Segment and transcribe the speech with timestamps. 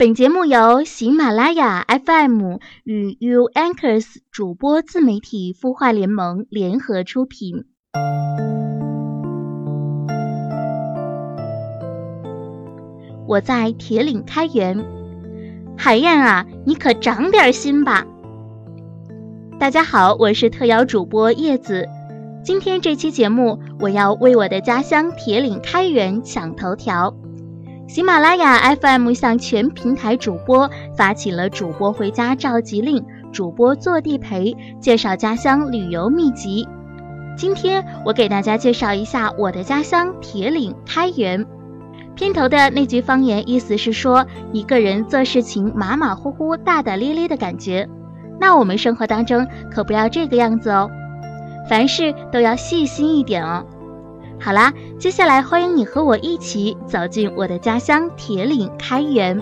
[0.00, 7.66] 本节目由喜马拉雅 FM 与 U Anchors 主播自媒体孵化联盟联合出品。
[13.26, 14.82] 我在铁岭开源，
[15.76, 18.06] 海燕啊，你可长点心吧！
[19.58, 21.86] 大家好，我是特邀主播叶子。
[22.42, 27.14] 今天这期节目，我要为我的家乡铁岭开源抢头条。
[27.90, 36.68] 喜马拉雅 FM 向全平台主播发起了主播回家召集令，主播坐地陪，介绍家乡旅游秘籍。
[37.36, 41.44] 今天我给大家介绍一下我的家乡铁岭开原。
[42.14, 47.88] 片头的那句方言意思是说一个人做事情马马虎虎、大大咧咧的感觉。
[48.38, 50.88] 那我们生活当中可不要这个样子哦，
[51.68, 53.66] 凡事都要细心一点哦。
[54.42, 59.38] 好啦，接下来欢迎你和我一起走进我的家乡铁岭开原。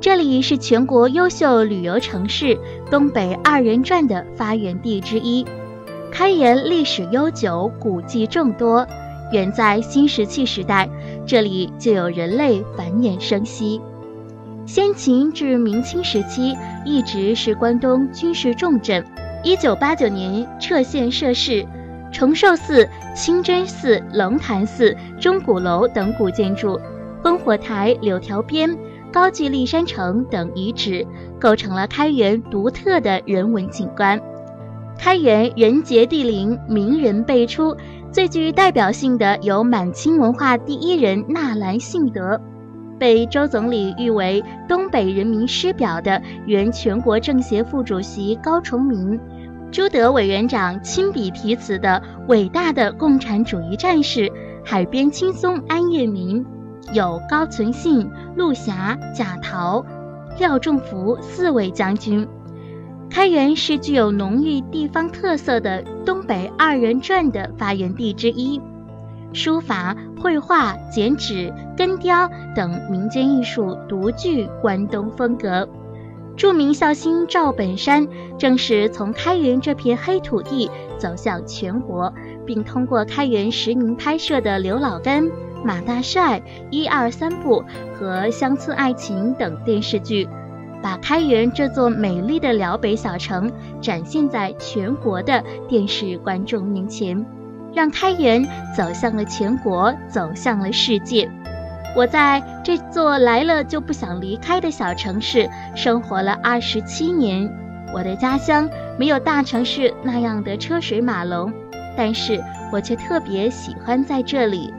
[0.00, 2.58] 这里是全国优秀旅游城市
[2.90, 5.46] 东北二人转的发源地之一。
[6.10, 8.84] 开元历史悠久，古迹众多。
[9.30, 10.90] 远在新石器时代，
[11.24, 13.80] 这里就有人类繁衍生息。
[14.66, 19.02] 先秦至明清时期，一直是关东军事重镇。
[19.44, 21.64] 一九八九年撤县设市。
[22.12, 26.80] 崇寿寺、清真寺、龙潭寺、钟鼓楼等古建筑，
[27.22, 28.76] 烽火台、柳条边、
[29.12, 31.06] 高句丽山城等遗址，
[31.38, 34.20] 构成了开元独特的人文景观。
[34.98, 37.76] 开元人杰地灵，名人辈出，
[38.10, 42.40] 最具代表性的有满清文化第一人纳兰性德，
[42.98, 49.18] 被周总理誉为东北人民师表的原全国政协副主席高崇明。
[49.72, 54.30] 朱德委员长亲笔题词的伟大的共产主义战士
[54.62, 56.44] 海边青松安业民，
[56.92, 59.82] 有高存信、陆霞、贾桃、
[60.38, 62.28] 廖仲福四位将军。
[63.08, 68.60] 开元是具有浓郁地方特色的东北二人转的发源地之一，
[69.32, 75.66] 书法、绘画、剪纸、根雕等民间艺术独具关东风格。
[76.36, 82.12] 著名孝星赵本山正是从开原这片黑土地走向全国，
[82.46, 85.24] 并通过开原实名拍摄的《刘老根》
[85.62, 87.62] 《马大帅》《一二三部》
[87.94, 90.26] 和《乡村爱情》等电视剧，
[90.82, 97.24] 把开元这座美丽的辽北小城展现在全国的电视观众面前，
[97.74, 98.44] 让开元
[98.76, 101.30] 走向了全国，走向了世界。
[101.94, 107.50] 我在这座来了就不想离开的小城市生活了二十七年。
[107.94, 111.52] 我的家乡没有大城市那样的车水马龙，
[111.94, 112.42] 但是
[112.72, 114.72] 我却特别喜欢在这里。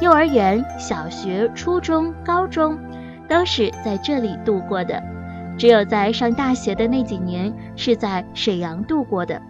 [0.00, 2.78] 幼儿园、小学、初中、高中
[3.28, 5.02] 都是在这里度过的，
[5.58, 9.40] 只有在上大学的那几年是在沈阳度过的。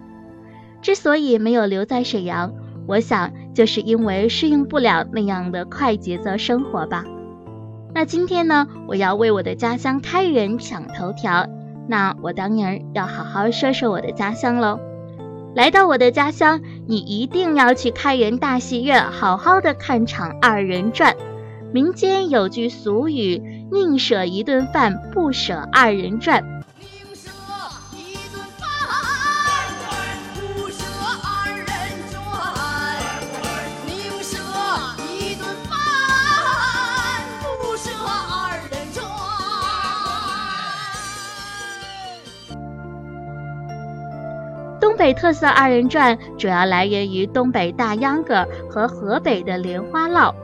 [0.83, 2.53] 之所以没有留在沈阳，
[2.87, 7.05] 我想，就是因为适应不了那样的快节奏生活吧。
[7.95, 11.47] 那今天呢，我要为我的家乡开元抢头条，
[11.89, 14.81] 那我当然要好好说说我的家乡喽。
[15.55, 21.15] 来到我的家乡，你一定要去开元大戏院，好好的看场二人转。
[21.73, 23.41] 民间有句俗语
[23.71, 26.45] ：“宁舍一顿饭，不舍二人转。”
[45.05, 50.35] 北特色二人转主要来源于东北大秧歌和河北的莲花落。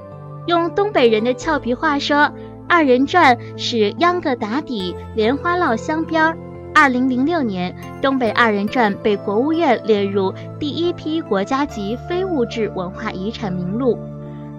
[0.46, 2.30] 用东北人的俏皮话说，
[2.68, 6.36] 二人转是秧歌打底，莲花落镶边儿。
[6.74, 13.98] 二零零六年，东北二人转被国务院列入第一批国家级非物质文化遗产名录。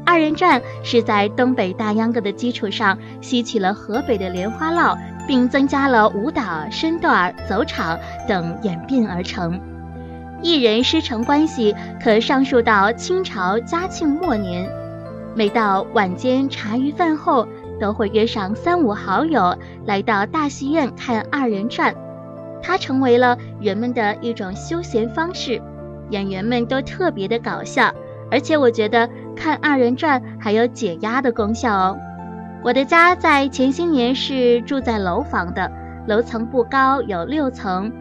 [0.03, 4.97] 二人转是在东北大秧歌的基础上，吸取了河北的莲花落，
[5.27, 9.61] 并增加了舞蹈、身段、走场等演变而成。
[10.41, 14.67] 艺人师承关系可上溯到清朝嘉庆末年，
[15.35, 17.47] 每到晚间茶余饭后，
[17.79, 19.55] 都会约上三五好友
[19.85, 21.93] 来到大戏院看二人转，
[22.63, 25.61] 它成为了人们的一种休闲方式。
[26.09, 27.93] 演员们都特别的搞笑，
[28.31, 31.97] 而且我觉得看二人转还有解压的功效哦。
[32.63, 35.71] 我的家在前些年是住在楼房的，
[36.07, 37.91] 楼层不高，有六层。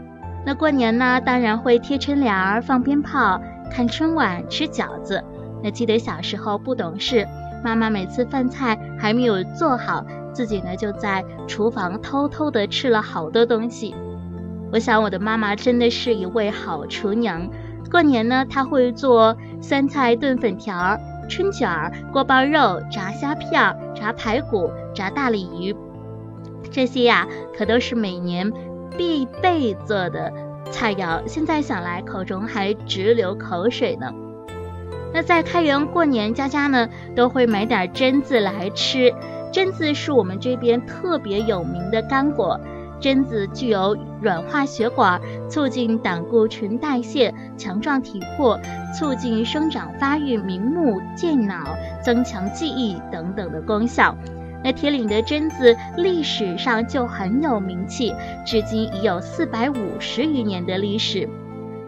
[0.44, 3.40] 那过年呢，当然会贴春联儿、放鞭炮、
[3.70, 5.22] 看春晚、吃饺子。
[5.62, 7.26] 那记得小时候不懂事，
[7.62, 13.94] 妈妈每次饭菜还没有做好，自己呢就在厨房偷偷的吃了好多东西。
[14.72, 17.46] 我想我的妈妈真的是一位好厨娘。
[17.90, 20.96] 过年呢，她会做酸菜炖粉条、
[21.28, 21.68] 春卷、
[22.12, 25.76] 锅包肉、炸虾片、炸排骨、炸大鲤鱼，
[26.70, 27.26] 这些呀
[27.58, 28.50] 可都是每年
[28.96, 30.32] 必备做的
[30.70, 31.20] 菜肴。
[31.26, 34.12] 现在想来，口中还直流口水呢。
[35.12, 39.12] 那在开元过年，家家呢都会买点榛子来吃。
[39.52, 42.60] 榛子是我们这边特别有名的干果。
[43.00, 48.60] 榛子具有软化血管、促进胆固醇代谢、强壮体魄、
[48.96, 54.14] 促进生长发育、明目健脑、增强记忆等等的功效。
[54.62, 58.14] 那铁岭的榛子历史上就很有名气，
[58.46, 61.28] 至今已有四百五十余年的历史。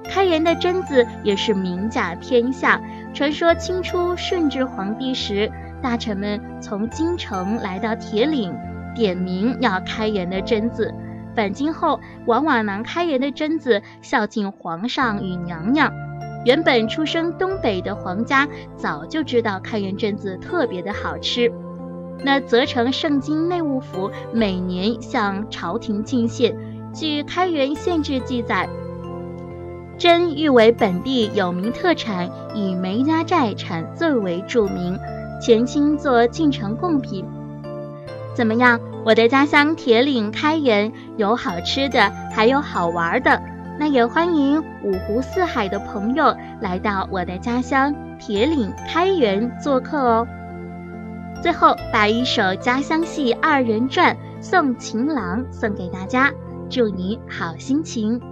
[0.05, 2.81] 开元的榛子也是名甲天下。
[3.15, 5.51] 传说清初顺治皇帝时，
[5.83, 8.55] 大臣们从京城来到铁岭。
[8.95, 10.93] 点名要开元的榛子，
[11.35, 15.91] 返京后往往拿开元的榛子孝敬皇上与娘娘。
[16.45, 21.51] 原本出生东北的皇家早就知道开元榛子特别的好吃，
[22.25, 26.56] 那责成圣京内务府每年向朝廷进献。
[26.94, 28.69] 据开元县志记载，
[29.97, 34.99] 真誉为本地有名特产，以梅家寨产最为著名，
[35.41, 37.25] 前清做进城贡品。
[38.35, 38.79] 怎么样？
[39.05, 43.43] 我的家乡铁岭开元有好吃的，还有好玩的。
[43.79, 50.29] 那也欢迎五湖四海的朋友来到我的家乡铁岭开元做客哦。
[51.43, 56.33] 最后，把一首家乡戏二人转送情郎送给大家，
[56.71, 58.31] 祝你好心情。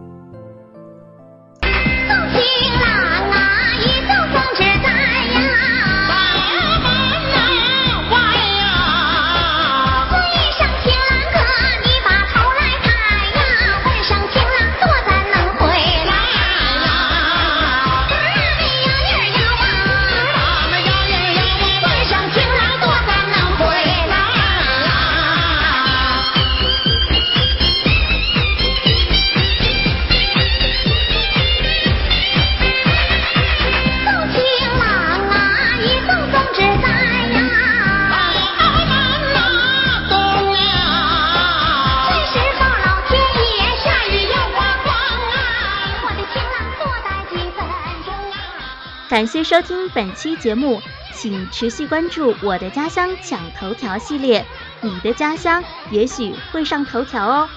[49.11, 50.81] 感谢收听本期节目，
[51.13, 54.47] 请持续关注《我的家乡抢头条》系列，
[54.83, 57.49] 你的家乡也许会上头条哦。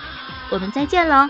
[0.50, 1.30] 我们再见喽！